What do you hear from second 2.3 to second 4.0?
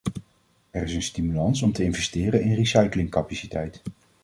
in recyclingcapaciteit.